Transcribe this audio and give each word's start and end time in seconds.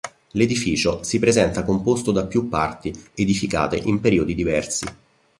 L'edificio 0.31 1.03
si 1.03 1.19
presenta 1.19 1.63
composto 1.63 2.11
da 2.11 2.25
più 2.25 2.49
parti 2.49 2.91
edificate 3.13 3.77
in 3.77 3.99
periodi 4.01 4.33
diversi. 4.33 4.85